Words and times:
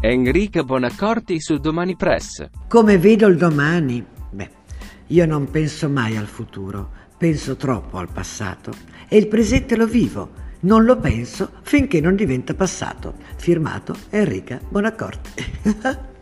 Enrica 0.00 0.62
Bonaccorti 0.62 1.40
su 1.40 1.58
Domani 1.58 1.96
Press. 1.96 2.48
Come 2.68 2.98
vedo 2.98 3.26
il 3.26 3.36
domani? 3.36 4.04
Beh, 4.30 4.50
io 5.08 5.26
non 5.26 5.50
penso 5.50 5.88
mai 5.88 6.16
al 6.16 6.28
futuro, 6.28 6.90
penso 7.16 7.56
troppo 7.56 7.98
al 7.98 8.08
passato 8.08 8.70
e 9.08 9.16
il 9.16 9.26
presente 9.26 9.74
lo 9.74 9.88
vivo, 9.88 10.30
non 10.60 10.84
lo 10.84 10.96
penso 10.98 11.50
finché 11.62 12.00
non 12.00 12.14
diventa 12.14 12.54
passato. 12.54 13.14
Firmato 13.38 13.96
Enrica 14.10 14.60
Bonaccorti. 14.68 15.30